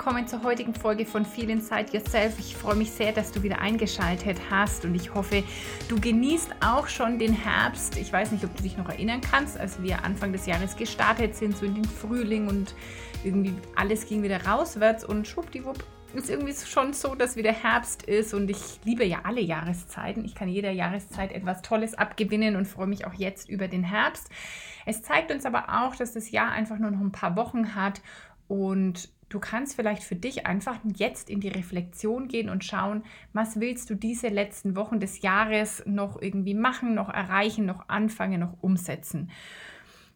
[0.00, 2.38] Willkommen zur heutigen Folge von Feel Inside Yourself.
[2.38, 5.44] Ich freue mich sehr, dass du wieder eingeschaltet hast und ich hoffe,
[5.90, 7.98] du genießt auch schon den Herbst.
[7.98, 11.36] Ich weiß nicht, ob du dich noch erinnern kannst, als wir Anfang des Jahres gestartet
[11.36, 12.74] sind, so in den Frühling und
[13.24, 15.84] irgendwie alles ging wieder rauswärts und schwuppdiwupp
[16.14, 20.24] ist irgendwie schon so, dass wieder Herbst ist und ich liebe ja alle Jahreszeiten.
[20.24, 24.30] Ich kann jeder Jahreszeit etwas Tolles abgewinnen und freue mich auch jetzt über den Herbst.
[24.86, 28.00] Es zeigt uns aber auch, dass das Jahr einfach nur noch ein paar Wochen hat
[28.48, 33.60] und Du kannst vielleicht für dich einfach jetzt in die Reflexion gehen und schauen, was
[33.60, 38.56] willst du diese letzten Wochen des Jahres noch irgendwie machen, noch erreichen, noch anfangen, noch
[38.60, 39.30] umsetzen.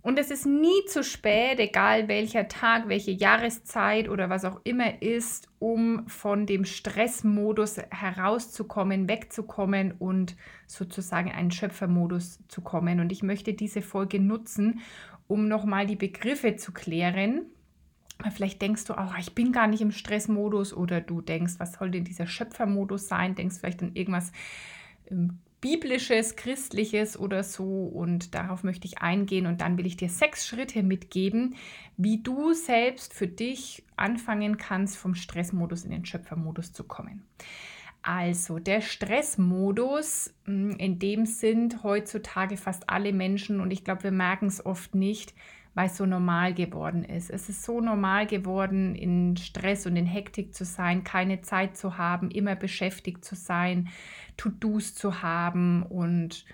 [0.02, 5.00] Und es ist nie zu spät, egal welcher Tag, welche Jahreszeit oder was auch immer
[5.00, 12.98] ist, um von dem Stressmodus herauszukommen, wegzukommen und sozusagen einen Schöpfermodus zu kommen.
[12.98, 14.80] Und ich möchte diese Folge nutzen,
[15.28, 17.46] um nochmal die Begriffe zu klären,
[18.32, 21.90] Vielleicht denkst du auch, ich bin gar nicht im Stressmodus oder du denkst, was soll
[21.90, 23.34] denn dieser Schöpfermodus sein?
[23.34, 24.32] Denkst vielleicht an irgendwas
[25.10, 30.10] ähm, biblisches, christliches oder so und darauf möchte ich eingehen und dann will ich dir
[30.10, 31.56] sechs Schritte mitgeben,
[31.96, 37.24] wie du selbst für dich anfangen kannst, vom Stressmodus in den Schöpfermodus zu kommen.
[38.02, 44.12] Also der Stressmodus, hm, in dem sind heutzutage fast alle Menschen und ich glaube, wir
[44.12, 45.32] merken es oft nicht,
[45.74, 47.30] weil es so normal geworden ist.
[47.30, 51.98] Es ist so normal geworden, in Stress und in Hektik zu sein, keine Zeit zu
[51.98, 53.88] haben, immer beschäftigt zu sein,
[54.36, 56.44] To-Dos zu haben und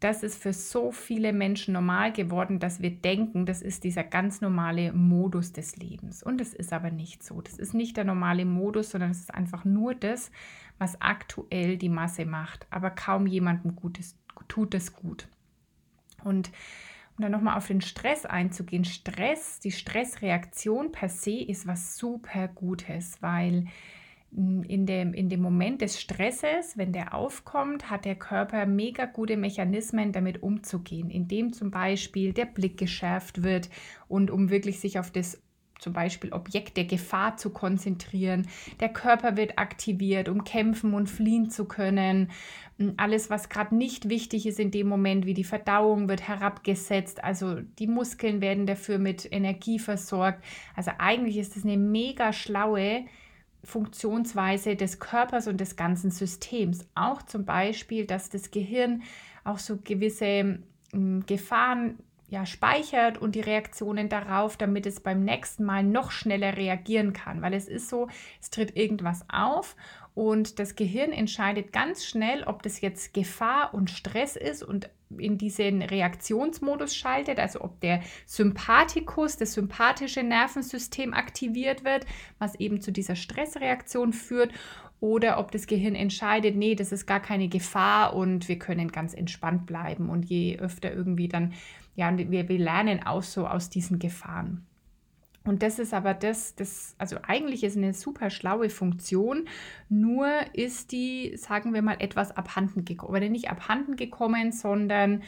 [0.00, 4.40] das ist für so viele Menschen normal geworden, dass wir denken, das ist dieser ganz
[4.40, 6.22] normale Modus des Lebens.
[6.22, 7.40] Und es ist aber nicht so.
[7.40, 10.30] Das ist nicht der normale Modus, sondern es ist einfach nur das,
[10.78, 12.66] was aktuell die Masse macht.
[12.70, 15.26] Aber kaum jemandem Gutes tut es gut.
[16.22, 16.52] Und
[17.18, 18.84] um dann nochmal auf den Stress einzugehen.
[18.84, 23.66] Stress, die Stressreaktion per se ist was super Gutes, weil
[24.32, 29.06] hm, in dem, in dem Moment des Stresses, wenn der aufkommt, hat der Körper mega
[29.06, 33.68] gute Mechanismen, damit umzugehen, indem zum Beispiel der Blick geschärft wird
[34.06, 35.42] und um wirklich sich auf das
[35.78, 38.48] zum Beispiel Objekt der Gefahr zu konzentrieren.
[38.80, 42.30] Der Körper wird aktiviert, um kämpfen und fliehen zu können.
[42.96, 47.22] Alles, was gerade nicht wichtig ist in dem Moment, wie die Verdauung, wird herabgesetzt.
[47.24, 50.44] Also die Muskeln werden dafür mit Energie versorgt.
[50.76, 53.04] Also eigentlich ist das eine mega schlaue
[53.64, 56.86] Funktionsweise des Körpers und des ganzen Systems.
[56.94, 59.02] Auch zum Beispiel, dass das Gehirn
[59.44, 60.60] auch so gewisse
[61.26, 67.12] Gefahren ja, speichert und die Reaktionen darauf, damit es beim nächsten Mal noch schneller reagieren
[67.12, 67.40] kann.
[67.40, 68.08] Weil es ist so,
[68.40, 69.76] es tritt irgendwas auf
[70.14, 75.38] und das Gehirn entscheidet ganz schnell, ob das jetzt Gefahr und Stress ist und in
[75.38, 82.04] diesen Reaktionsmodus schaltet, also ob der Sympathikus, das sympathische Nervensystem aktiviert wird,
[82.38, 84.52] was eben zu dieser Stressreaktion führt
[85.00, 89.14] oder ob das Gehirn entscheidet, nee, das ist gar keine Gefahr und wir können ganz
[89.14, 90.10] entspannt bleiben.
[90.10, 91.54] Und je öfter irgendwie dann
[91.98, 94.64] ja, und wir, wir lernen auch so aus diesen Gefahren.
[95.42, 99.48] Und das ist aber das, das, also eigentlich ist eine super schlaue Funktion,
[99.88, 103.16] nur ist die, sagen wir mal, etwas abhanden gekommen.
[103.16, 105.24] Oder nicht abhanden gekommen, sondern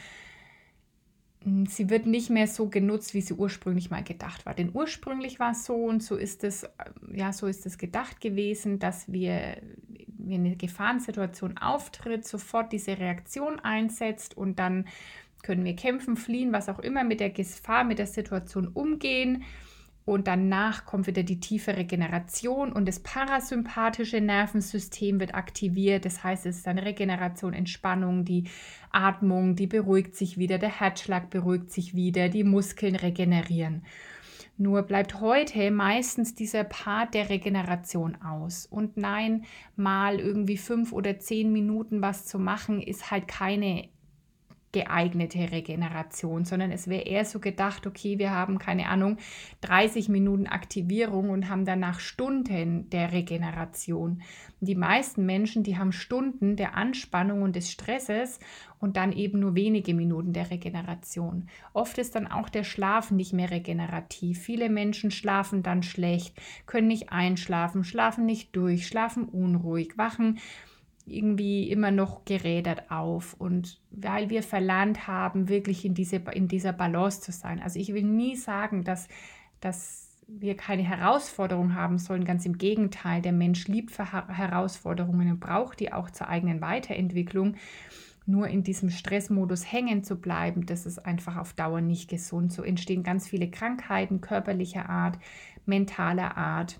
[1.43, 4.53] hm, sie wird nicht mehr so genutzt, wie sie ursprünglich mal gedacht war.
[4.53, 6.65] Denn ursprünglich war es so und so ist es,
[7.13, 9.57] ja, so ist es gedacht gewesen, dass wir,
[10.07, 14.85] wenn eine Gefahrensituation auftritt, sofort diese Reaktion einsetzt und dann
[15.43, 19.43] können wir kämpfen, fliehen, was auch immer, mit der Gefahr, mit der Situation umgehen.
[20.03, 26.05] Und danach kommt wieder die tiefe Regeneration und das parasympathische Nervensystem wird aktiviert.
[26.05, 28.45] Das heißt, es ist dann Regeneration, Entspannung, die
[28.91, 33.83] Atmung, die beruhigt sich wieder, der Herzschlag beruhigt sich wieder, die Muskeln regenerieren.
[34.57, 38.65] Nur bleibt heute meistens dieser Part der Regeneration aus.
[38.65, 39.45] Und nein,
[39.75, 43.89] mal irgendwie fünf oder zehn Minuten was zu machen, ist halt keine
[44.71, 49.17] geeignete Regeneration, sondern es wäre eher so gedacht, okay, wir haben keine Ahnung,
[49.61, 54.21] 30 Minuten Aktivierung und haben danach Stunden der Regeneration.
[54.59, 58.39] Die meisten Menschen, die haben Stunden der Anspannung und des Stresses
[58.79, 61.47] und dann eben nur wenige Minuten der Regeneration.
[61.73, 64.39] Oft ist dann auch der Schlaf nicht mehr regenerativ.
[64.39, 66.35] Viele Menschen schlafen dann schlecht,
[66.65, 70.39] können nicht einschlafen, schlafen nicht durch, schlafen unruhig, wachen
[71.07, 76.73] irgendwie immer noch gerädert auf und weil wir verlernt haben, wirklich in, diese, in dieser
[76.73, 77.61] Balance zu sein.
[77.61, 79.07] Also ich will nie sagen, dass,
[79.59, 82.25] dass wir keine Herausforderung haben sollen.
[82.25, 87.55] Ganz im Gegenteil, der Mensch liebt Herausforderungen und braucht die auch zur eigenen Weiterentwicklung.
[88.25, 92.53] Nur in diesem Stressmodus hängen zu bleiben, das ist einfach auf Dauer nicht gesund.
[92.53, 95.17] So entstehen ganz viele Krankheiten körperlicher Art,
[95.65, 96.79] mentaler Art.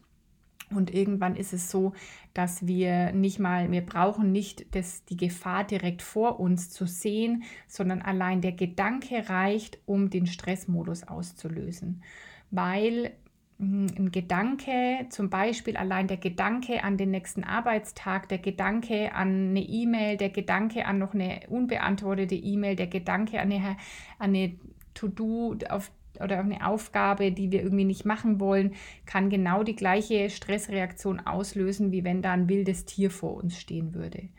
[0.74, 1.94] Und irgendwann ist es so,
[2.34, 7.44] dass wir nicht mal, wir brauchen nicht das, die Gefahr direkt vor uns zu sehen,
[7.68, 12.04] sondern allein der Gedanke reicht, um den Stressmodus auszulösen.
[12.52, 13.12] Weil
[13.62, 19.50] hm, ein Gedanke, zum Beispiel allein der Gedanke an den nächsten Arbeitstag, der Gedanke an
[19.50, 23.78] eine E-Mail, der Gedanke an noch eine unbeantwortete E-Mail, der Gedanke an eine,
[24.18, 24.56] an eine
[24.94, 25.92] To-Do auf
[26.24, 28.74] oder eine Aufgabe, die wir irgendwie nicht machen wollen,
[29.06, 33.94] kann genau die gleiche Stressreaktion auslösen, wie wenn da ein wildes Tier vor uns stehen
[33.94, 34.30] würde.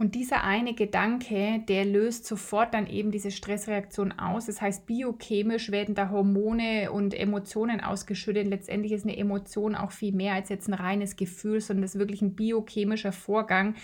[0.00, 4.46] Und dieser eine Gedanke, der löst sofort dann eben diese Stressreaktion aus.
[4.46, 8.46] Das heißt, biochemisch werden da Hormone und Emotionen ausgeschüttet.
[8.46, 11.98] Letztendlich ist eine Emotion auch viel mehr als jetzt ein reines Gefühl, sondern das ist
[11.98, 13.74] wirklich ein biochemischer Vorgang,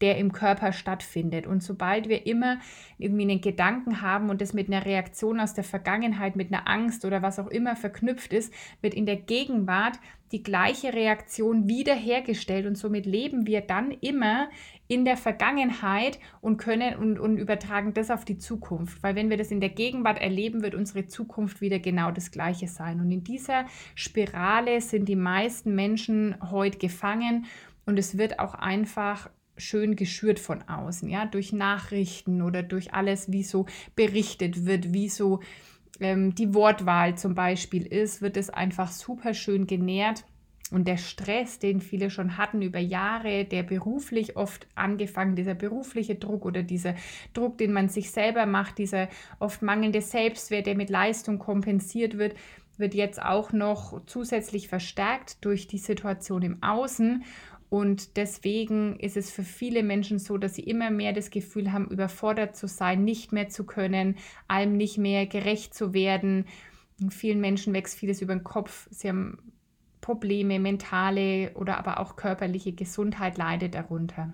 [0.00, 1.46] der im Körper stattfindet.
[1.46, 2.58] Und sobald wir immer
[2.98, 7.04] irgendwie einen Gedanken haben und das mit einer Reaktion aus der Vergangenheit, mit einer Angst
[7.04, 10.00] oder was auch immer verknüpft ist, wird in der Gegenwart
[10.32, 14.48] die gleiche Reaktion wiederhergestellt und somit leben wir dann immer
[14.90, 19.00] in der Vergangenheit und können und, und übertragen das auf die Zukunft.
[19.04, 22.66] Weil wenn wir das in der Gegenwart erleben, wird unsere Zukunft wieder genau das gleiche
[22.66, 22.98] sein.
[22.98, 27.46] Und in dieser Spirale sind die meisten Menschen heute gefangen
[27.86, 33.30] und es wird auch einfach schön geschürt von außen, ja, durch Nachrichten oder durch alles,
[33.30, 35.38] wie so berichtet wird, wie so
[36.00, 40.24] ähm, die Wortwahl zum Beispiel ist, wird es einfach super schön genährt.
[40.70, 46.14] Und der Stress, den viele schon hatten über Jahre, der beruflich oft angefangen, dieser berufliche
[46.14, 46.94] Druck oder dieser
[47.34, 49.08] Druck, den man sich selber macht, dieser
[49.40, 52.36] oft mangelnde Selbstwert, der mit Leistung kompensiert wird,
[52.76, 57.24] wird jetzt auch noch zusätzlich verstärkt durch die Situation im Außen.
[57.68, 61.88] Und deswegen ist es für viele Menschen so, dass sie immer mehr das Gefühl haben,
[61.88, 64.16] überfordert zu sein, nicht mehr zu können,
[64.48, 66.46] allem nicht mehr gerecht zu werden.
[67.10, 68.88] Vielen Menschen wächst vieles über den Kopf.
[68.90, 69.49] Sie haben
[70.00, 74.32] Probleme, mentale oder aber auch körperliche Gesundheit leidet darunter.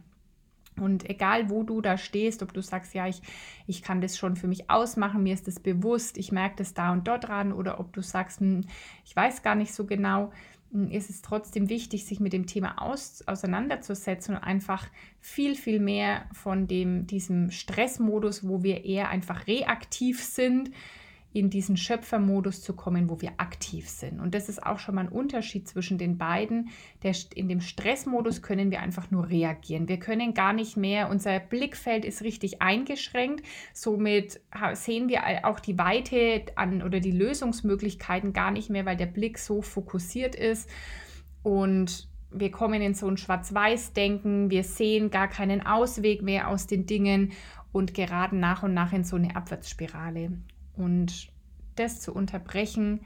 [0.79, 3.23] Und egal, wo du da stehst, ob du sagst, ja, ich,
[3.67, 6.93] ich kann das schon für mich ausmachen, mir ist das bewusst, ich merke das da
[6.93, 8.63] und dort dran, oder ob du sagst, hm,
[9.05, 10.31] ich weiß gar nicht so genau,
[10.91, 14.87] ist es trotzdem wichtig, sich mit dem Thema aus, auseinanderzusetzen und einfach
[15.21, 20.71] viel, viel mehr von dem, diesem Stressmodus, wo wir eher einfach reaktiv sind,
[21.37, 24.21] in diesen Schöpfermodus zu kommen, wo wir aktiv sind.
[24.21, 26.71] Und das ist auch schon mal ein Unterschied zwischen den beiden.
[27.03, 29.87] Der, in dem Stressmodus können wir einfach nur reagieren.
[29.87, 33.45] Wir können gar nicht mehr, unser Blickfeld ist richtig eingeschränkt.
[33.75, 34.41] Somit
[34.73, 39.39] sehen wir auch die Weite an oder die Lösungsmöglichkeiten gar nicht mehr, weil der Blick
[39.39, 40.71] so fokussiert ist.
[41.43, 46.87] Und wir kommen in so ein Schwarz-Weiß-Denken, wir sehen gar keinen Ausweg mehr aus den
[46.87, 47.33] Dingen
[47.73, 50.33] und geraten nach und nach in so eine Abwärtsspirale.
[50.77, 51.29] Und
[51.77, 53.01] das zu unterbrechen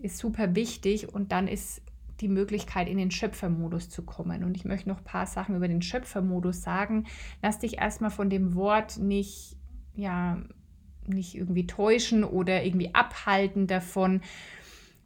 [0.00, 1.82] ist super wichtig und dann ist
[2.20, 4.44] die Möglichkeit, in den Schöpfermodus zu kommen.
[4.44, 7.06] Und ich möchte noch ein paar Sachen über den Schöpfermodus sagen.
[7.42, 9.56] Lass dich erstmal von dem Wort nicht,
[9.94, 10.42] ja,
[11.06, 14.20] nicht irgendwie täuschen oder irgendwie abhalten davon.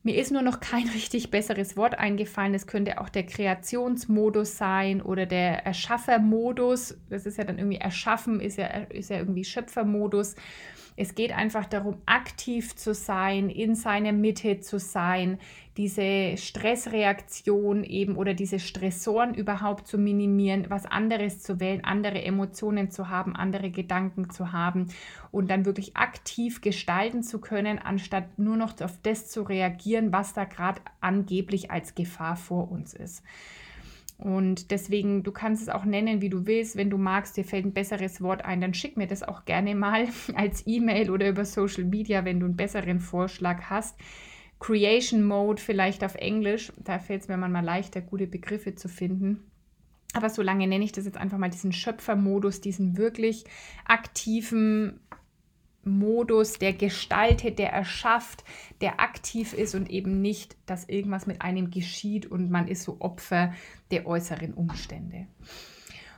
[0.02, 2.54] Mir ist nur noch kein richtig besseres Wort eingefallen.
[2.54, 6.96] Es könnte auch der Kreationsmodus sein oder der Erschaffermodus.
[7.10, 10.34] Das ist ja dann irgendwie Erschaffen, ist ja, ist ja irgendwie Schöpfermodus.
[10.96, 15.38] Es geht einfach darum, aktiv zu sein, in seiner Mitte zu sein,
[15.76, 22.90] diese Stressreaktion eben oder diese Stressoren überhaupt zu minimieren, was anderes zu wählen, andere Emotionen
[22.90, 24.88] zu haben, andere Gedanken zu haben
[25.30, 30.34] und dann wirklich aktiv gestalten zu können, anstatt nur noch auf das zu reagieren, was
[30.34, 33.22] da gerade angeblich als Gefahr vor uns ist.
[34.22, 36.76] Und deswegen, du kannst es auch nennen, wie du willst.
[36.76, 39.74] Wenn du magst, dir fällt ein besseres Wort ein, dann schick mir das auch gerne
[39.74, 43.98] mal als E-Mail oder über Social Media, wenn du einen besseren Vorschlag hast.
[44.60, 49.40] Creation Mode vielleicht auf Englisch, da fällt es mir manchmal leichter, gute Begriffe zu finden.
[50.14, 53.44] Aber solange nenne ich das jetzt einfach mal diesen Schöpfermodus, diesen wirklich
[53.86, 55.00] aktiven
[55.84, 58.44] Modus, der gestaltet, der erschafft,
[58.80, 62.96] der aktiv ist und eben nicht, dass irgendwas mit einem geschieht und man ist so
[63.00, 63.52] Opfer
[63.90, 65.26] der äußeren Umstände.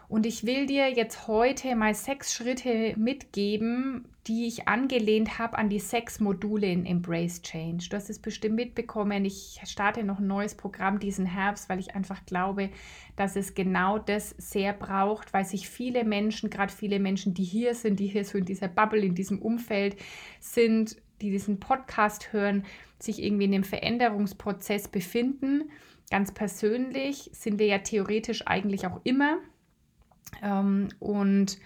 [0.08, 5.68] Und ich will dir jetzt heute mal sechs Schritte mitgeben, die ich angelehnt habe an
[5.68, 7.88] die sechs Module in Embrace Change.
[7.90, 9.24] Du hast es bestimmt mitbekommen.
[9.24, 12.70] Ich starte noch ein neues Programm diesen Herbst, weil ich einfach glaube,
[13.16, 17.74] dass es genau das sehr braucht, weil sich viele Menschen, gerade viele Menschen, die hier
[17.74, 19.96] sind, die hier so in dieser Bubble, in diesem Umfeld
[20.40, 22.64] sind, die diesen Podcast hören,
[22.98, 25.70] sich irgendwie in einem Veränderungsprozess befinden.
[26.10, 29.38] Ganz persönlich sind wir ja theoretisch eigentlich auch immer
[30.98, 31.58] und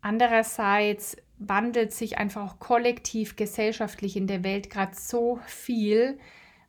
[0.00, 6.18] andererseits wandelt sich einfach auch kollektiv, gesellschaftlich in der Welt gerade so viel,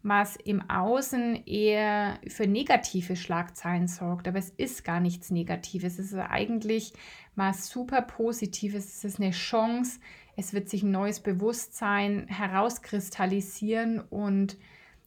[0.03, 4.27] was im Außen eher für negative Schlagzeilen sorgt.
[4.27, 5.97] Aber es ist gar nichts Negatives.
[5.97, 6.93] Es ist eigentlich
[7.35, 8.85] was super Positives.
[8.85, 9.99] Es ist eine Chance.
[10.35, 14.57] Es wird sich ein neues Bewusstsein herauskristallisieren und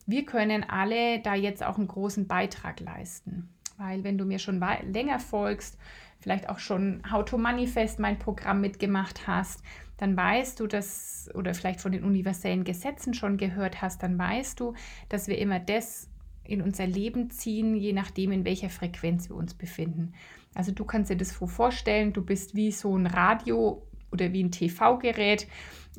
[0.07, 3.51] wir können alle da jetzt auch einen großen Beitrag leisten.
[3.79, 5.79] Weil wenn du mir schon länger folgst,
[6.21, 9.63] vielleicht auch schon How to Manifest mein Programm mitgemacht hast,
[9.97, 14.59] dann weißt du, dass, oder vielleicht von den universellen Gesetzen schon gehört hast, dann weißt
[14.61, 14.75] du,
[15.09, 16.09] dass wir immer das
[16.45, 20.15] in unser Leben ziehen, je nachdem, in welcher Frequenz wir uns befinden.
[20.55, 24.51] Also du kannst dir das vorstellen, du bist wie so ein Radio oder wie ein
[24.51, 25.47] TV-Gerät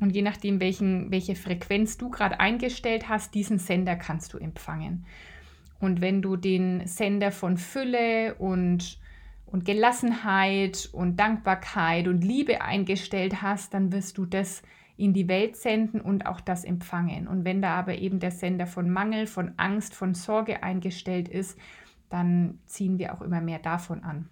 [0.01, 5.05] und je nachdem, welchen, welche Frequenz du gerade eingestellt hast, diesen Sender kannst du empfangen.
[5.79, 9.00] Und wenn du den Sender von Fülle und
[9.51, 14.62] und Gelassenheit und Dankbarkeit und Liebe eingestellt hast, dann wirst du das
[14.95, 17.27] in die Welt senden und auch das empfangen.
[17.27, 21.57] Und wenn da aber eben der Sender von Mangel, von Angst, von Sorge eingestellt ist,
[22.09, 24.29] dann ziehen wir auch immer mehr davon an.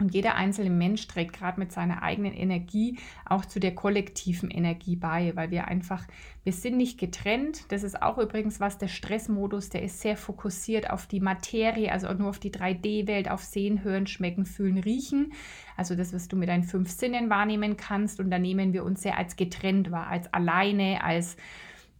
[0.00, 4.96] Und jeder einzelne Mensch trägt gerade mit seiner eigenen Energie auch zu der kollektiven Energie
[4.96, 6.06] bei, weil wir einfach,
[6.42, 7.70] wir sind nicht getrennt.
[7.70, 12.12] Das ist auch übrigens was, der Stressmodus, der ist sehr fokussiert auf die Materie, also
[12.14, 15.32] nur auf die 3D-Welt, auf Sehen, Hören, Schmecken, Fühlen, Riechen.
[15.76, 18.20] Also das, was du mit deinen fünf Sinnen wahrnehmen kannst.
[18.20, 21.36] Und da nehmen wir uns sehr als getrennt wahr, als alleine, als...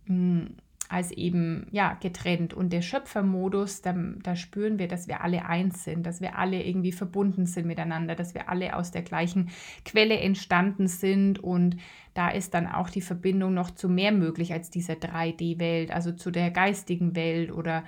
[0.06, 0.56] Mh, hm,
[0.90, 2.52] als eben ja getrennt.
[2.52, 6.64] Und der Schöpfermodus, da, da spüren wir, dass wir alle eins sind, dass wir alle
[6.64, 9.50] irgendwie verbunden sind miteinander, dass wir alle aus der gleichen
[9.84, 11.38] Quelle entstanden sind.
[11.38, 11.76] Und
[12.14, 16.32] da ist dann auch die Verbindung noch zu mehr möglich als dieser 3D-Welt, also zu
[16.32, 17.84] der geistigen Welt oder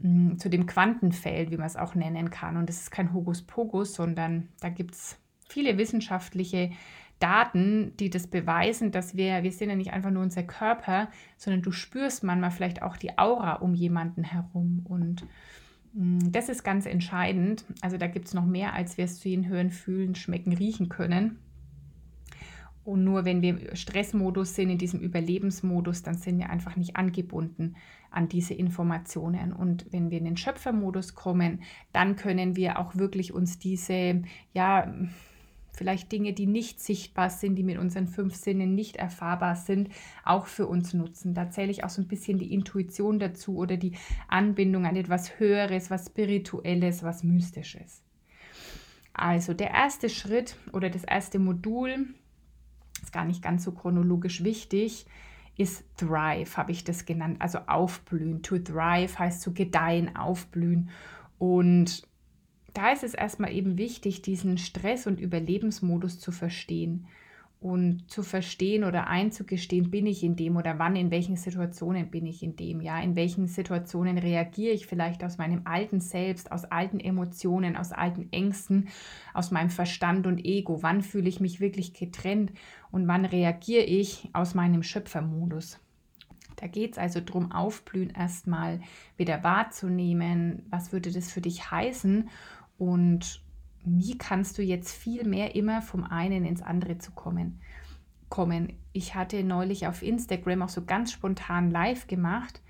[0.00, 2.56] mh, hm, zu dem Quantenfeld, wie man es auch nennen kann.
[2.56, 6.72] Und das ist kein Hokuspokus, sondern da gibt es viele wissenschaftliche
[7.20, 11.62] Daten, die das beweisen, dass wir, wir sind ja nicht einfach nur unser Körper, sondern
[11.62, 14.84] du spürst manchmal vielleicht auch die Aura um jemanden herum.
[14.88, 15.26] Und
[15.92, 17.64] mm, das ist ganz entscheidend.
[17.82, 21.38] Also da gibt es noch mehr, als wir es sehen, hören, fühlen, schmecken, riechen können.
[22.82, 26.96] Und nur wenn wir im Stressmodus sind, in diesem Überlebensmodus, dann sind wir einfach nicht
[26.96, 27.76] angebunden
[28.10, 29.52] an diese Informationen.
[29.52, 31.62] Und wenn wir in den Schöpfermodus kommen,
[31.92, 34.22] dann können wir auch wirklich uns diese,
[34.54, 34.92] ja,
[35.80, 39.88] vielleicht Dinge, die nicht sichtbar sind, die mit unseren fünf Sinnen nicht erfahrbar sind,
[40.26, 41.32] auch für uns nutzen.
[41.32, 43.92] Da zähle ich auch so ein bisschen die Intuition dazu oder die
[44.28, 48.02] Anbindung an etwas Höheres, was Spirituelles, was Mystisches.
[49.14, 52.08] Also der erste Schritt oder das erste Modul,
[53.02, 55.06] ist gar nicht ganz so chronologisch wichtig,
[55.56, 58.42] ist Thrive, habe ich das genannt, also aufblühen.
[58.42, 60.90] To thrive heißt zu gedeihen, aufblühen.
[61.38, 62.06] Und
[62.74, 67.06] da ist es erstmal eben wichtig, diesen Stress- und Überlebensmodus zu verstehen
[67.60, 72.24] und zu verstehen oder einzugestehen, bin ich in dem oder wann, in welchen Situationen bin
[72.24, 76.64] ich in dem, ja, in welchen Situationen reagiere ich vielleicht aus meinem alten Selbst, aus
[76.64, 78.88] alten Emotionen, aus alten Ängsten,
[79.34, 82.52] aus meinem Verstand und Ego, wann fühle ich mich wirklich getrennt
[82.90, 85.78] und wann reagiere ich aus meinem Schöpfermodus.
[86.56, 88.80] Da geht es also darum, Aufblühen erstmal
[89.16, 90.66] wieder wahrzunehmen.
[90.68, 92.28] Was würde das für dich heißen?
[92.80, 93.44] Und
[93.84, 97.60] wie kannst du jetzt viel mehr immer vom einen ins andere zu kommen?
[98.30, 98.74] kommen.
[98.92, 102.62] Ich hatte neulich auf Instagram auch so ganz spontan live gemacht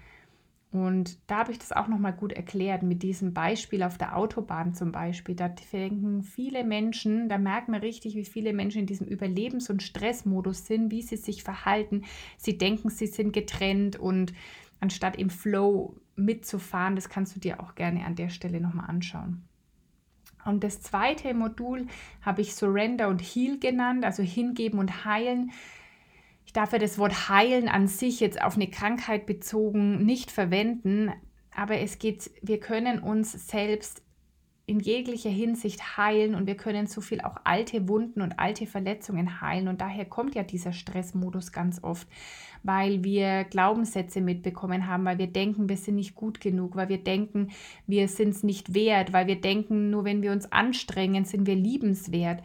[0.72, 4.72] und da habe ich das auch nochmal gut erklärt mit diesem Beispiel auf der Autobahn
[4.72, 5.34] zum Beispiel.
[5.34, 9.82] Da denken viele Menschen, da merkt man richtig, wie viele Menschen in diesem Überlebens- und
[9.82, 12.04] Stressmodus sind, wie sie sich verhalten.
[12.36, 14.32] Sie denken, sie sind getrennt und
[14.78, 19.42] anstatt im Flow mitzufahren, das kannst du dir auch gerne an der Stelle nochmal anschauen.
[20.44, 21.86] Und das zweite Modul
[22.22, 25.52] habe ich Surrender und Heal genannt, also hingeben und heilen.
[26.46, 31.12] Ich darf ja das Wort heilen an sich jetzt auf eine Krankheit bezogen nicht verwenden,
[31.54, 34.02] aber es geht, wir können uns selbst
[34.70, 39.40] in jeglicher Hinsicht heilen und wir können so viel auch alte Wunden und alte Verletzungen
[39.40, 39.66] heilen.
[39.66, 42.06] Und daher kommt ja dieser Stressmodus ganz oft,
[42.62, 47.02] weil wir Glaubenssätze mitbekommen haben, weil wir denken, wir sind nicht gut genug, weil wir
[47.02, 47.48] denken,
[47.88, 51.56] wir sind es nicht wert, weil wir denken, nur wenn wir uns anstrengen, sind wir
[51.56, 52.40] liebenswert.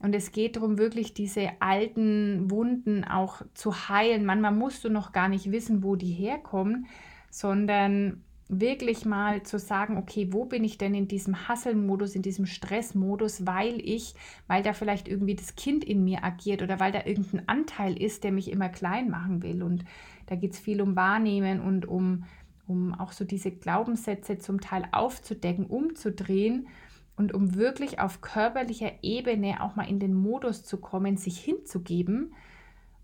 [0.00, 4.24] Und es geht darum, wirklich diese alten Wunden auch zu heilen.
[4.24, 6.86] Manchmal musst du noch gar nicht wissen, wo die herkommen,
[7.30, 12.46] sondern wirklich mal zu sagen, okay, wo bin ich denn in diesem Hasselmodus, in diesem
[12.46, 14.14] Stressmodus, weil ich,
[14.46, 18.24] weil da vielleicht irgendwie das Kind in mir agiert oder weil da irgendein Anteil ist,
[18.24, 19.62] der mich immer klein machen will.
[19.62, 19.84] Und
[20.26, 22.24] da geht es viel um Wahrnehmen und um,
[22.66, 26.68] um auch so diese Glaubenssätze zum Teil aufzudecken, umzudrehen
[27.16, 32.32] und um wirklich auf körperlicher Ebene auch mal in den Modus zu kommen, sich hinzugeben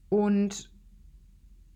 [0.09, 0.71] und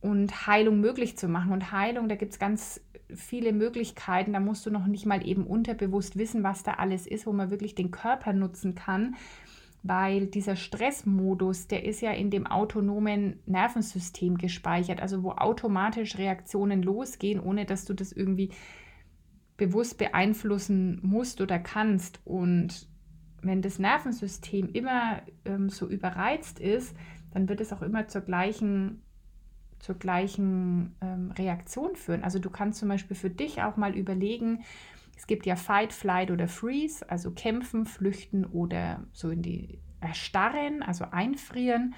[0.00, 1.52] und Heilung möglich zu machen.
[1.52, 2.80] Und Heilung, da gibt es ganz
[3.14, 4.32] viele Möglichkeiten.
[4.32, 7.50] Da musst du noch nicht mal eben unterbewusst wissen, was da alles ist, wo man
[7.50, 9.16] wirklich den Körper nutzen kann.
[9.82, 16.82] Weil dieser Stressmodus, der ist ja in dem autonomen Nervensystem gespeichert, also wo automatisch Reaktionen
[16.82, 18.50] losgehen, ohne dass du das irgendwie
[19.56, 22.20] bewusst beeinflussen musst oder kannst.
[22.24, 22.88] Und
[23.42, 26.96] wenn das Nervensystem immer ähm, so überreizt ist,
[27.32, 29.02] dann wird es auch immer zur gleichen
[29.78, 32.24] zur gleichen ähm, Reaktion führen.
[32.24, 34.64] Also du kannst zum Beispiel für dich auch mal überlegen,
[35.16, 40.82] es gibt ja Fight, Flight oder Freeze, also kämpfen, flüchten oder so in die erstarren,
[40.82, 41.94] also einfrieren.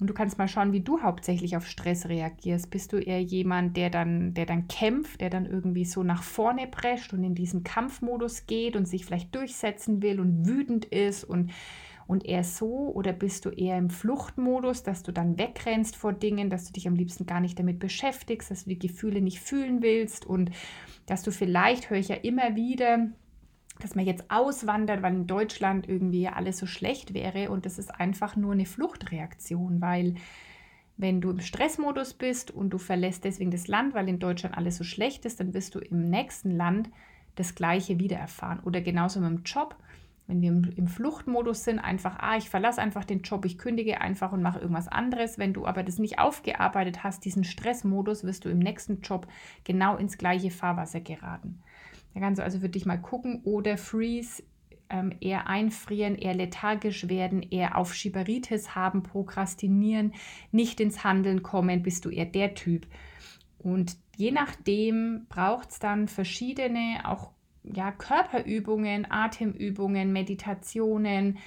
[0.00, 2.70] Und du kannst mal schauen, wie du hauptsächlich auf Stress reagierst.
[2.70, 6.66] Bist du eher jemand, der dann, der dann kämpft, der dann irgendwie so nach vorne
[6.66, 11.52] prescht und in diesen Kampfmodus geht und sich vielleicht durchsetzen will und wütend ist und
[12.10, 16.50] und eher so oder bist du eher im Fluchtmodus, dass du dann wegrennst vor Dingen,
[16.50, 19.80] dass du dich am liebsten gar nicht damit beschäftigst, dass du die Gefühle nicht fühlen
[19.80, 20.50] willst und
[21.06, 23.06] dass du vielleicht, höre ich ja immer wieder,
[23.78, 27.94] dass man jetzt auswandert, weil in Deutschland irgendwie alles so schlecht wäre und das ist
[27.94, 30.14] einfach nur eine Fluchtreaktion, weil
[30.96, 34.78] wenn du im Stressmodus bist und du verlässt deswegen das Land, weil in Deutschland alles
[34.78, 36.90] so schlecht ist, dann wirst du im nächsten Land
[37.36, 38.58] das Gleiche wieder erfahren.
[38.64, 39.76] Oder genauso mit dem Job
[40.30, 44.30] wenn wir im, Fluchtmodus sind, einfach, ah, ich verlasse einfach den Job, ich kündige einfach
[44.32, 45.38] und mache irgendwas anderes.
[45.38, 49.26] Wenn du aber das nicht aufgearbeitet hast, diesen Stressmodus, wirst du im nächsten Job
[49.64, 51.60] genau ins gleiche Fahrwasser geraten.
[52.14, 54.44] Da kannst du also für dich mal gucken oder Freeze,
[54.88, 60.14] ähm, eher einfrieren, eher lethargisch werden, eher Aufschieberitis haben, prokrastinieren,
[60.52, 62.86] nicht ins Handeln kommen, bist du eher der Typ.
[63.58, 67.30] Und je nachdem braucht es dann verschiedene, auch
[67.62, 71.38] ja, Körperübungen, Atemübungen, Meditationen,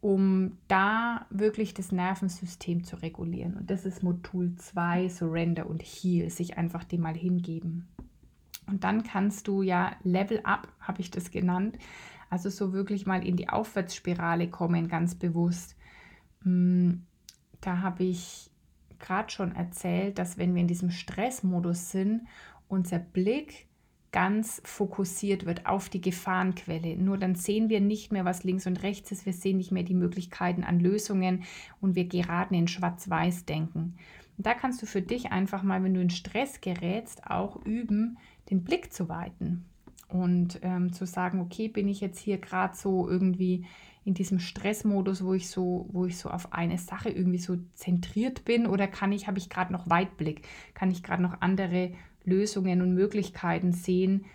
[0.00, 3.56] um da wirklich das Nervensystem zu regulieren.
[3.56, 7.88] Und das ist Modul 2, Surrender und Heal, sich einfach dem mal hingeben.
[8.66, 11.78] Und dann kannst du ja Level Up, habe ich das genannt,
[12.30, 15.76] also so wirklich mal in die Aufwärtsspirale kommen, ganz bewusst.
[16.42, 17.04] Hm,
[17.60, 18.50] da habe ich
[18.98, 22.22] gerade schon erzählt, dass wenn wir in diesem Stressmodus sind,
[22.68, 23.68] unser Blick
[24.16, 26.96] ganz fokussiert wird auf die Gefahrenquelle.
[26.96, 29.26] Nur dann sehen wir nicht mehr, was links und rechts ist.
[29.26, 31.44] Wir sehen nicht mehr die Möglichkeiten an Lösungen
[31.82, 33.98] und wir geraten in Schwarz-Weiß-Denken.
[34.38, 38.16] Da kannst du für dich einfach mal, wenn du in Stress gerätst, auch üben,
[38.48, 39.66] den Blick zu weiten
[40.08, 43.66] und ähm, zu sagen, okay, bin ich jetzt hier gerade so irgendwie
[44.06, 48.46] in diesem Stressmodus, wo ich so, wo ich so auf eine Sache irgendwie so zentriert
[48.46, 51.92] bin, oder kann ich, habe ich gerade noch Weitblick, kann ich gerade noch andere
[52.26, 54.26] Lösungen und Möglichkeiten sehen.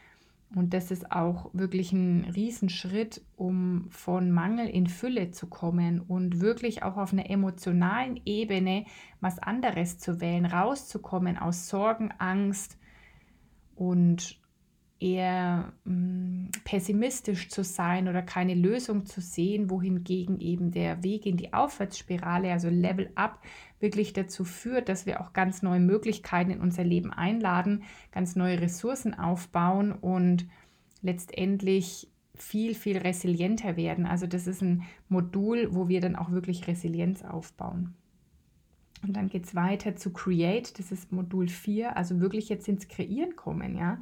[0.56, 6.42] Und das ist auch wirklich ein Riesenschritt, um von Mangel in Fülle zu kommen und
[6.42, 8.86] wirklich auch auf einer emotionalen Ebene
[9.22, 12.78] was anderes zu wählen, rauszukommen aus Sorgen, Angst
[13.76, 14.41] und
[15.02, 21.26] eher mh, mm, pessimistisch zu sein oder keine Lösung zu sehen, wohingegen eben der Weg
[21.26, 23.40] in die Aufwärtsspirale, also Level Up,
[23.80, 28.62] wirklich dazu führt, dass wir auch ganz neue Möglichkeiten in unser Leben einladen, ganz neue
[28.62, 30.46] Ressourcen aufbauen und
[31.02, 34.06] letztendlich viel, viel resilienter werden.
[34.06, 37.96] Also das ist ein Modul, wo wir dann auch wirklich Resilienz aufbauen.
[39.04, 42.88] Und dann geht es weiter zu Create, das ist Modul 4, also wirklich jetzt ins
[42.88, 43.98] Kreieren kommen, ja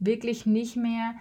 [0.00, 1.14] wirklich nicht mehr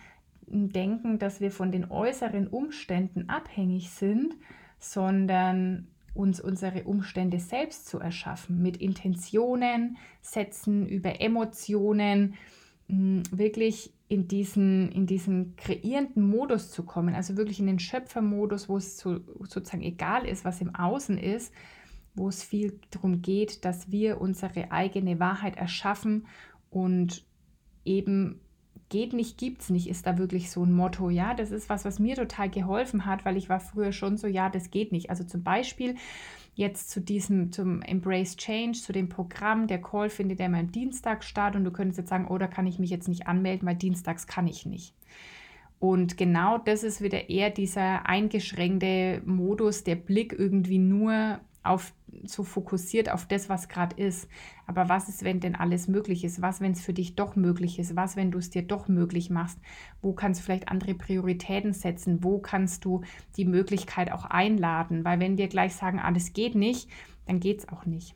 [0.47, 4.35] denken, dass wir von den äußeren Umständen abhängig sind,
[4.79, 12.35] sondern uns unsere Umstände selbst zu erschaffen, mit Intentionen setzen, über Emotionen,
[12.87, 18.77] wirklich in diesen, in diesen kreierenden Modus zu kommen, also wirklich in den Schöpfermodus, wo
[18.77, 21.53] es so, sozusagen egal ist, was im Außen ist,
[22.15, 26.25] wo es viel darum geht, dass wir unsere eigene Wahrheit erschaffen
[26.71, 27.23] und
[27.85, 28.41] eben
[28.89, 31.09] geht nicht, gibt's nicht, ist da wirklich so ein Motto.
[31.09, 34.27] Ja, das ist was, was mir total geholfen hat, weil ich war früher schon so,
[34.27, 35.09] ja, das geht nicht.
[35.09, 35.95] Also zum Beispiel
[36.55, 40.71] jetzt zu diesem, zum Embrace Change, zu dem Programm, der Call findet ja immer am
[40.71, 43.67] Dienstag statt und du könntest jetzt sagen, oh, da kann ich mich jetzt nicht anmelden,
[43.67, 44.93] weil dienstags kann ich nicht.
[45.79, 51.93] Und genau das ist wieder eher dieser eingeschränkte Modus, der Blick irgendwie nur auf
[52.25, 54.27] so fokussiert auf das, was gerade ist.
[54.67, 56.41] Aber was ist, wenn denn alles möglich ist?
[56.41, 57.95] Was, wenn es für dich doch möglich ist?
[57.95, 59.59] Was, wenn du es dir doch möglich machst?
[60.01, 62.23] Wo kannst du vielleicht andere Prioritäten setzen?
[62.23, 63.01] Wo kannst du
[63.37, 65.05] die Möglichkeit auch einladen?
[65.05, 66.89] Weil wenn wir gleich sagen, alles geht nicht,
[67.25, 68.15] dann geht es auch nicht.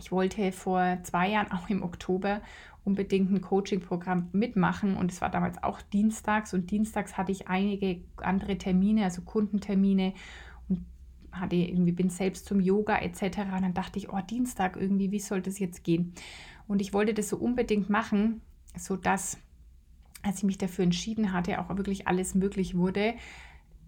[0.00, 2.40] Ich wollte vor zwei Jahren auch im Oktober
[2.84, 8.00] unbedingt ein Coaching-Programm mitmachen und es war damals auch dienstags und dienstags hatte ich einige
[8.16, 10.14] andere Termine, also Kundentermine und
[11.32, 13.38] hatte irgendwie bin selbst zum Yoga etc.
[13.54, 16.14] Und dann dachte ich, oh Dienstag irgendwie, wie soll das jetzt gehen?
[16.66, 18.40] Und ich wollte das so unbedingt machen,
[18.76, 19.38] sodass,
[20.22, 23.14] als ich mich dafür entschieden hatte, auch wirklich alles möglich wurde.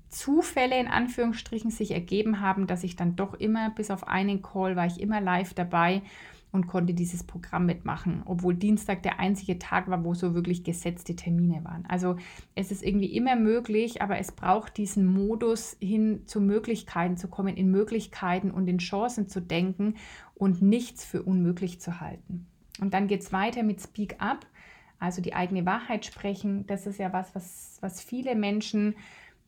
[0.09, 4.74] Zufälle in Anführungsstrichen sich ergeben haben, dass ich dann doch immer, bis auf einen Call,
[4.76, 6.03] war ich immer live dabei
[6.52, 11.14] und konnte dieses Programm mitmachen, obwohl Dienstag der einzige Tag war, wo so wirklich gesetzte
[11.14, 11.84] Termine waren.
[11.86, 12.16] Also
[12.54, 17.56] es ist irgendwie immer möglich, aber es braucht diesen Modus hin zu Möglichkeiten zu kommen,
[17.56, 19.94] in Möglichkeiten und in Chancen zu denken
[20.34, 22.46] und nichts für unmöglich zu halten.
[22.80, 24.46] Und dann geht es weiter mit Speak Up,
[24.98, 26.66] also die eigene Wahrheit sprechen.
[26.66, 28.96] Das ist ja was, was, was viele Menschen,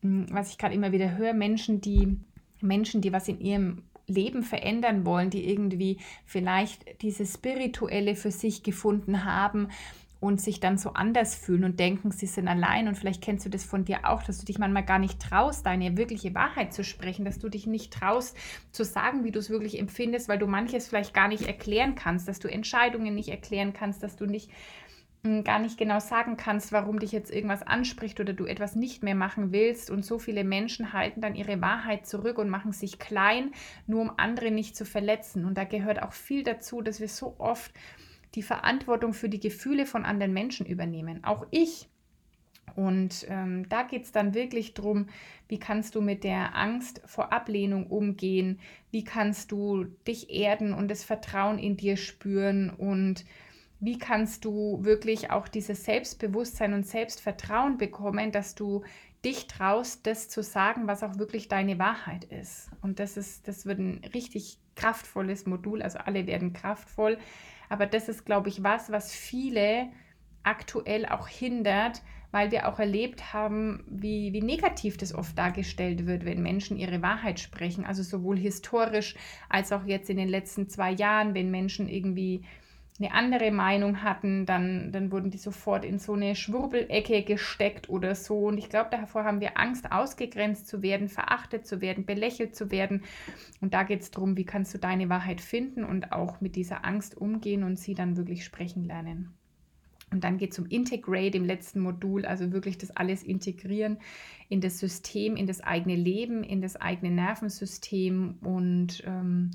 [0.02, 2.16] hm, was ich gerade immer wieder höre, Menschen, die
[2.60, 3.82] Menschen, die was in ihrem
[4.12, 9.68] Leben verändern wollen, die irgendwie vielleicht dieses Spirituelle für sich gefunden haben
[10.22, 12.86] und sich dann so anders fühlen und denken, sie sind allein.
[12.86, 15.66] Und vielleicht kennst du das von dir auch, dass du dich manchmal gar nicht traust,
[15.66, 18.36] deine wirkliche Wahrheit zu sprechen, dass du dich nicht traust
[18.70, 22.28] zu sagen, wie du es wirklich empfindest, weil du manches vielleicht gar nicht erklären kannst,
[22.28, 24.48] dass du Entscheidungen nicht erklären kannst, dass du nicht
[25.44, 29.14] gar nicht genau sagen kannst, warum dich jetzt irgendwas anspricht oder du etwas nicht mehr
[29.14, 29.88] machen willst.
[29.88, 33.52] Und so viele Menschen halten dann ihre Wahrheit zurück und machen sich klein,
[33.86, 35.44] nur um andere nicht zu verletzen.
[35.44, 37.72] Und da gehört auch viel dazu, dass wir so oft
[38.34, 41.22] die Verantwortung für die Gefühle von anderen Menschen übernehmen.
[41.22, 41.88] Auch ich.
[42.74, 45.06] Und ähm, da geht es dann wirklich darum,
[45.46, 48.58] wie kannst du mit der Angst vor Ablehnung umgehen,
[48.90, 53.24] wie kannst du dich erden und das Vertrauen in dir spüren und
[53.82, 58.84] wie kannst du wirklich auch dieses Selbstbewusstsein und Selbstvertrauen bekommen, dass du
[59.24, 62.70] dich traust, das zu sagen, was auch wirklich deine Wahrheit ist.
[62.80, 67.18] Und das ist, das wird ein richtig kraftvolles Modul, also alle werden kraftvoll.
[67.68, 69.88] Aber das ist, glaube ich, was, was viele
[70.44, 76.24] aktuell auch hindert, weil wir auch erlebt haben, wie, wie negativ das oft dargestellt wird,
[76.24, 77.84] wenn Menschen ihre Wahrheit sprechen.
[77.84, 79.16] Also sowohl historisch
[79.48, 82.44] als auch jetzt in den letzten zwei Jahren, wenn Menschen irgendwie
[82.98, 88.14] eine andere Meinung hatten, dann, dann wurden die sofort in so eine Schwurbelecke gesteckt oder
[88.14, 88.46] so.
[88.46, 92.70] Und ich glaube, davor haben wir Angst, ausgegrenzt zu werden, verachtet zu werden, belächelt zu
[92.70, 93.02] werden.
[93.60, 96.84] Und da geht es darum, wie kannst du deine Wahrheit finden und auch mit dieser
[96.84, 99.34] Angst umgehen und sie dann wirklich sprechen lernen.
[100.12, 103.98] Und dann geht es um Integrate im letzten Modul, also wirklich das alles integrieren
[104.50, 109.52] in das System, in das eigene Leben, in das eigene Nervensystem und ähm,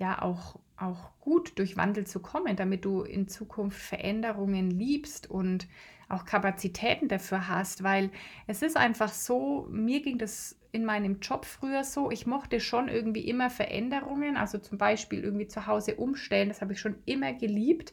[0.00, 5.68] ja auch auch gut durch Wandel zu kommen, damit du in Zukunft Veränderungen liebst und
[6.08, 8.10] auch Kapazitäten dafür hast, weil
[8.46, 12.88] es ist einfach so, mir ging das in meinem Job früher so, ich mochte schon
[12.88, 17.32] irgendwie immer Veränderungen, also zum Beispiel irgendwie zu Hause umstellen, das habe ich schon immer
[17.32, 17.92] geliebt.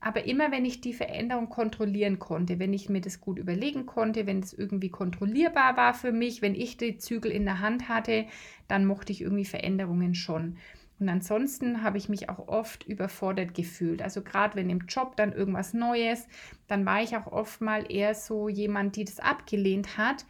[0.00, 4.26] Aber immer, wenn ich die Veränderung kontrollieren konnte, wenn ich mir das gut überlegen konnte,
[4.26, 8.26] wenn es irgendwie kontrollierbar war für mich, wenn ich die Zügel in der Hand hatte,
[8.68, 10.58] dann mochte ich irgendwie Veränderungen schon.
[11.00, 14.00] Und ansonsten habe ich mich auch oft überfordert gefühlt.
[14.00, 16.26] Also gerade wenn im Job dann irgendwas Neues,
[16.68, 20.24] dann war ich auch oft mal eher so jemand, die das abgelehnt hat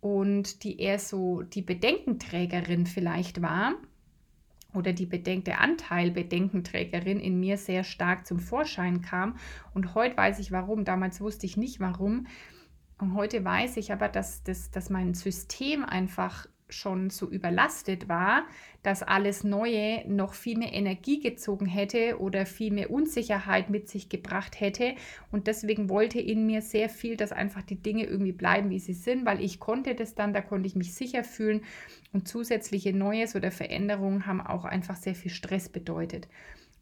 [0.00, 3.74] und die eher so die Bedenkenträgerin vielleicht war
[4.74, 9.36] oder die Bedenk der Anteil Bedenkenträgerin in mir sehr stark zum Vorschein kam.
[9.74, 10.84] Und heute weiß ich warum.
[10.84, 12.26] Damals wusste ich nicht warum.
[12.98, 18.44] Und heute weiß ich aber, dass, dass, dass mein System einfach schon so überlastet war,
[18.82, 24.08] dass alles Neue noch viel mehr Energie gezogen hätte oder viel mehr Unsicherheit mit sich
[24.08, 24.94] gebracht hätte.
[25.30, 28.94] Und deswegen wollte in mir sehr viel, dass einfach die Dinge irgendwie bleiben, wie sie
[28.94, 31.62] sind, weil ich konnte das dann, da konnte ich mich sicher fühlen.
[32.12, 36.28] Und zusätzliche Neues oder Veränderungen haben auch einfach sehr viel Stress bedeutet.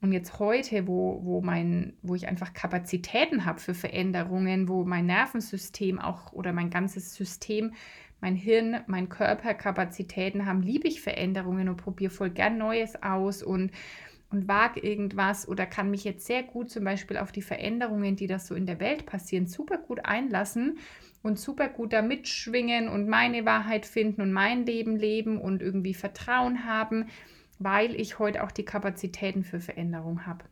[0.01, 5.07] Und jetzt heute, wo, wo, mein, wo ich einfach Kapazitäten habe für Veränderungen, wo mein
[5.07, 7.73] Nervensystem auch oder mein ganzes System
[8.21, 13.43] mein Hirn, mein Körper Kapazitäten haben, liebe ich Veränderungen und probiere voll gern Neues aus
[13.43, 13.71] und
[14.31, 18.27] und wage irgendwas oder kann mich jetzt sehr gut zum Beispiel auf die Veränderungen, die
[18.27, 20.79] das so in der Welt passieren, super gut einlassen
[21.23, 25.95] und super gut da mitschwingen und meine Wahrheit finden und mein Leben leben und irgendwie
[25.95, 27.07] Vertrauen haben,
[27.59, 30.45] weil ich heute auch die Kapazitäten für Veränderung habe.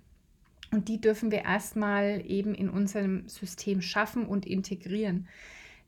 [0.72, 5.28] Und die dürfen wir erstmal eben in unserem System schaffen und integrieren.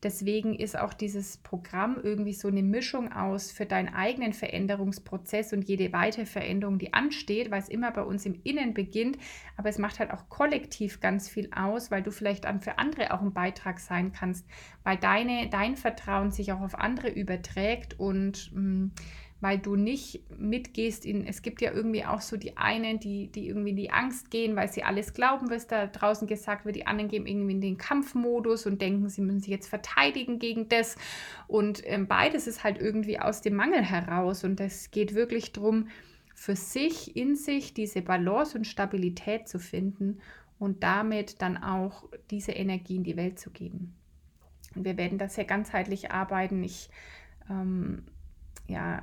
[0.02, 5.68] Deswegen ist auch dieses Programm irgendwie so eine Mischung aus für deinen eigenen Veränderungsprozess und
[5.68, 9.18] jede weitere Veränderung, die ansteht, weil es immer bei uns im Innen beginnt.
[9.56, 13.12] Aber es macht halt auch kollektiv ganz viel aus, weil du vielleicht dann für andere
[13.12, 14.46] auch ein Beitrag sein kannst,
[14.84, 18.92] weil deine, dein Vertrauen sich auch auf andere überträgt und mh, mm,
[19.40, 23.46] weil du nicht mitgehst in, es gibt ja irgendwie auch so die einen, die, die
[23.46, 26.86] irgendwie in die Angst gehen, weil sie alles glauben, was da draußen gesagt wird, die
[26.86, 30.96] anderen gehen irgendwie in den Kampfmodus und denken, sie müssen sich jetzt verteidigen gegen das
[31.46, 35.88] und ähm, beides ist halt irgendwie aus dem Mangel heraus und es geht wirklich darum,
[36.34, 40.20] für sich, in sich diese Balance und Stabilität zu finden
[40.58, 43.96] und damit dann auch diese Energie in die Welt zu geben.
[44.76, 46.62] Und wir werden das ja ganzheitlich arbeiten.
[46.62, 46.90] Ich
[47.50, 48.04] ähm,
[48.68, 49.02] ja,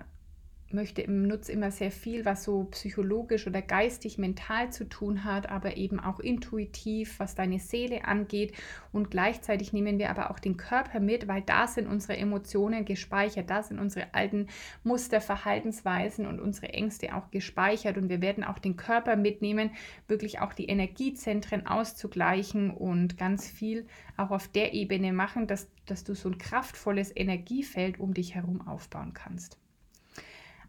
[0.72, 5.50] möchte im Nutz immer sehr viel, was so psychologisch oder geistig, mental zu tun hat,
[5.50, 8.54] aber eben auch intuitiv, was deine Seele angeht.
[8.92, 13.50] Und gleichzeitig nehmen wir aber auch den Körper mit, weil da sind unsere Emotionen gespeichert,
[13.50, 14.48] da sind unsere alten
[14.84, 17.98] Muster, Verhaltensweisen und unsere Ängste auch gespeichert.
[17.98, 19.72] Und wir werden auch den Körper mitnehmen,
[20.08, 23.86] wirklich auch die Energiezentren auszugleichen und ganz viel
[24.18, 28.68] auch auf der Ebene machen, dass, dass du so ein kraftvolles Energiefeld um dich herum
[28.68, 29.60] aufbauen kannst.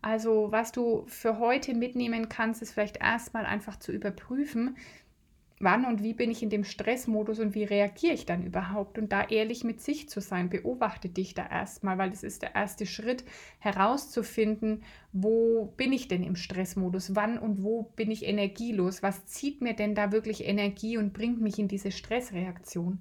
[0.07, 4.77] Also was du für heute mitnehmen kannst, ist vielleicht erstmal einfach zu überprüfen,
[5.59, 9.11] wann und wie bin ich in dem Stressmodus und wie reagiere ich dann überhaupt und
[9.11, 10.49] da ehrlich mit sich zu sein.
[10.49, 13.25] Beobachte dich da erstmal, weil das ist der erste Schritt
[13.59, 19.61] herauszufinden, wo bin ich denn im Stressmodus, wann und wo bin ich energielos, was zieht
[19.61, 23.01] mir denn da wirklich Energie und bringt mich in diese Stressreaktion.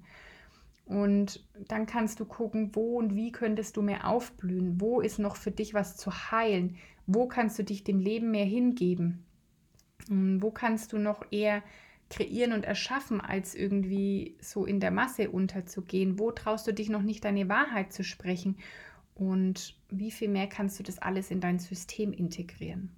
[0.86, 5.34] Und dann kannst du gucken, wo und wie könntest du mehr aufblühen, wo ist noch
[5.34, 9.24] für dich was zu heilen, wo kannst du dich dem Leben mehr hingeben?
[10.08, 11.62] Hm, wo kannst du noch eher
[12.08, 16.18] kreieren und erschaffen, als irgendwie so in der Masse unterzugehen?
[16.18, 18.56] Wo traust du dich noch nicht deine Wahrheit zu sprechen?
[19.14, 22.90] Und wie viel mehr kannst du das alles in dein System integrieren?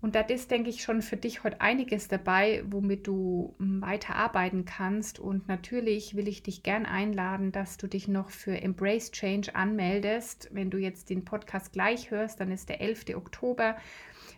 [0.00, 4.14] Und da ist, denke ich, schon für dich heute einiges dabei, womit du hm, weiter
[4.14, 5.18] arbeiten kannst.
[5.18, 10.50] Und natürlich will ich dich gern einladen, dass du dich noch für Embrace Change anmeldest.
[10.52, 13.16] Wenn du jetzt den Podcast gleich hörst, dann ist der 11.
[13.16, 13.76] Oktober.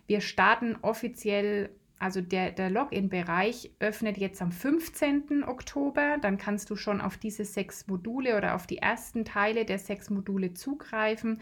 [0.07, 1.69] Wir starten offiziell,
[2.01, 5.43] also der, der Login-Bereich öffnet jetzt am 15.
[5.43, 6.17] Oktober.
[6.19, 10.09] Dann kannst du schon auf diese sechs Module oder auf die ersten Teile der sechs
[10.09, 11.41] Module zugreifen.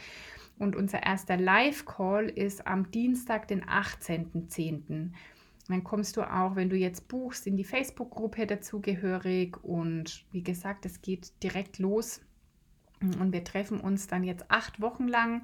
[0.58, 5.12] Und unser erster Live-Call ist am Dienstag, den 18.10.
[5.70, 9.64] Dann kommst du auch, wenn du jetzt buchst, in die Facebook-Gruppe dazugehörig.
[9.64, 12.20] Und wie gesagt, es geht direkt los.
[13.02, 15.44] Und wir treffen uns dann jetzt acht Wochen lang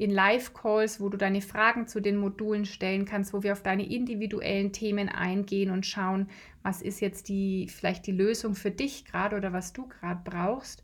[0.00, 3.86] in Live-Calls, wo du deine Fragen zu den Modulen stellen kannst, wo wir auf deine
[3.86, 6.30] individuellen Themen eingehen und schauen,
[6.62, 10.82] was ist jetzt die, vielleicht die Lösung für dich gerade oder was du gerade brauchst.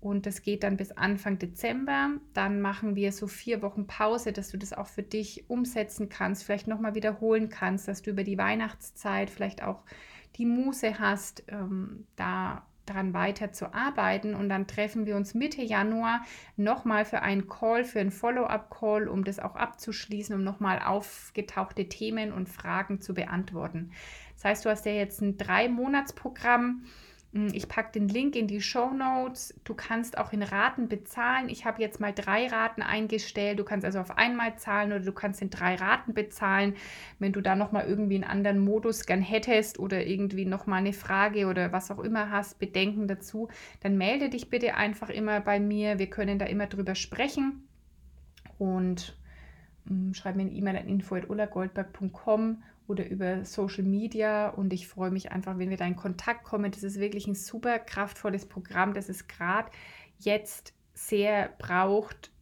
[0.00, 2.10] Und das geht dann bis Anfang Dezember.
[2.34, 6.42] Dann machen wir so vier Wochen Pause, dass du das auch für dich umsetzen kannst,
[6.42, 9.84] vielleicht nochmal wiederholen kannst, dass du über die Weihnachtszeit vielleicht auch
[10.34, 14.34] die Muße hast, ähm, da daran weiter zu arbeiten.
[14.34, 16.22] Und dann treffen wir uns Mitte Januar
[16.56, 22.32] nochmal für einen Call, für einen Follow-up-Call, um das auch abzuschließen, um nochmal aufgetauchte Themen
[22.32, 23.92] und Fragen zu beantworten.
[24.34, 26.84] Das heißt, du hast ja jetzt ein Drei-Monats-Programm
[27.30, 29.54] ich packe den Link in die Show Notes.
[29.64, 31.50] Du kannst auch in Raten bezahlen.
[31.50, 33.58] Ich habe jetzt mal drei Raten eingestellt.
[33.58, 36.74] Du kannst also auf einmal zahlen oder du kannst in drei Raten bezahlen.
[37.18, 41.48] Wenn du da nochmal irgendwie einen anderen Modus gern hättest oder irgendwie nochmal eine Frage
[41.48, 43.48] oder was auch immer hast, Bedenken dazu,
[43.80, 45.98] dann melde dich bitte einfach immer bei mir.
[45.98, 47.68] Wir können da immer drüber sprechen.
[48.56, 49.18] Und
[49.86, 54.48] hm, schreib mir eine E-Mail an info.ullagoldberg.com oder über Social Media.
[54.48, 56.72] Und ich freue mich einfach, wenn wir da in Kontakt kommen.
[56.72, 59.70] Das ist wirklich ein super kraftvolles Programm, das es gerade
[60.18, 62.32] jetzt sehr braucht.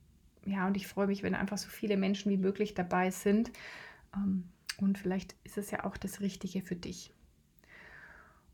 [0.46, 3.50] Ja, und ich freue mich, wenn einfach so viele Menschen wie möglich dabei sind.
[4.14, 7.12] Ähm, und vielleicht ist es ja auch das Richtige für dich.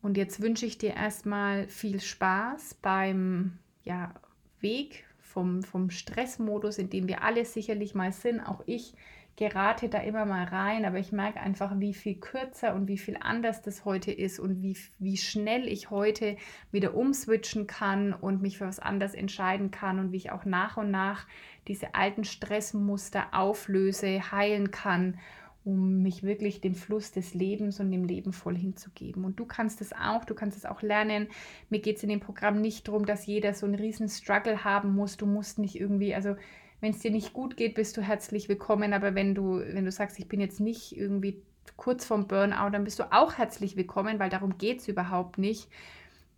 [0.01, 4.15] Und jetzt wünsche ich dir erstmal viel Spaß beim ja,
[4.61, 8.95] Weg vom, vom Stressmodus, in dem wir alle sicherlich mal sind, auch ich
[9.37, 13.17] gerate da immer mal rein, aber ich merke einfach, wie viel kürzer und wie viel
[13.21, 16.37] anders das heute ist und wie, wie schnell ich heute
[16.71, 20.77] wieder umswitchen kann und mich für was anderes entscheiden kann und wie ich auch nach
[20.77, 21.27] und nach
[21.67, 25.19] diese alten Stressmuster auflöse, heilen kann
[25.65, 29.25] um mich wirklich dem Fluss des Lebens und dem Leben voll hinzugeben.
[29.25, 31.29] Und du kannst es auch, du kannst es auch lernen.
[31.71, 34.95] Mir geht es in dem Programm nicht darum, dass jeder so einen riesen Struggle haben
[34.95, 35.17] muss.
[35.17, 36.35] Du musst nicht irgendwie, also
[36.83, 38.93] wenn es dir nicht gut geht, bist du herzlich willkommen.
[38.93, 41.41] Aber wenn du, wenn du sagst, ich bin jetzt nicht irgendwie
[41.77, 45.69] kurz vorm Burnout, dann bist du auch herzlich willkommen, weil darum geht es überhaupt nicht.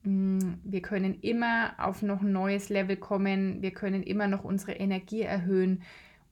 [0.03, 3.63] Mm, wir können immer auf noch ein neues Level kommen.
[3.63, 5.81] Wir können immer noch unsere Energie erhöhen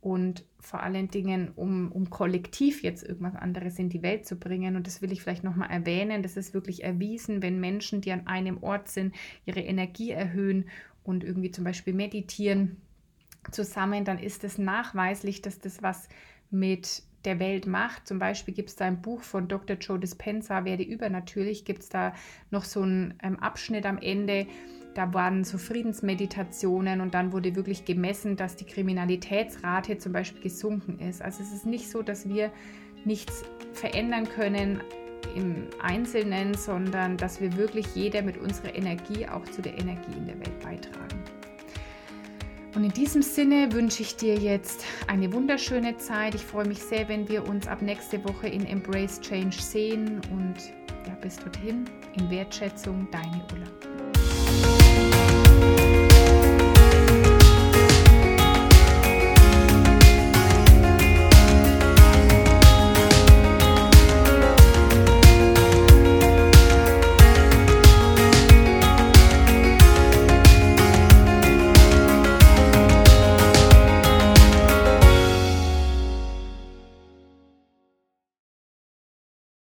[0.03, 4.77] und vor allen Dingen, um, um kollektiv jetzt irgendwas anderes in die Welt zu bringen.
[4.77, 6.23] Und das will ich vielleicht nochmal erwähnen.
[6.23, 9.15] Das ist wirklich erwiesen, wenn Menschen, die an einem Ort sind,
[9.47, 10.67] ihre Energie erhöhen
[11.03, 12.77] und irgendwie zum Beispiel meditieren
[13.51, 16.09] zusammen, dann ist es nachweislich, dass das was
[16.51, 18.07] mit der Welt macht.
[18.07, 19.77] Zum Beispiel gibt es da ein Buch von Dr.
[19.77, 22.15] Joe Dispenza, Werde übernatürlich, gibt es da
[22.51, 24.47] noch so einen ähm, Abschnitt am Ende,
[24.95, 30.99] da waren so Friedensmeditationen und dann wurde wirklich gemessen, dass die Kriminalitätsrate zum Beispiel gesunken
[30.99, 31.23] ist.
[31.23, 32.53] Also es ist nicht so, dass wir
[33.05, 34.83] nichts verändern können
[35.35, 40.27] im Einzelnen, sondern dass wir wirklich jeder mit unserer Energie auch zu der Energie in
[40.27, 41.42] der Welt beitragen.
[42.75, 46.35] Und in diesem Sinne wünsche ich dir jetzt eine wunderschöne Zeit.
[46.35, 50.55] Ich freue mich sehr, wenn wir uns ab nächste Woche in Embrace Change sehen und
[51.07, 51.85] ja, bis dorthin
[52.17, 54.02] in Wertschätzung, deine Ulla.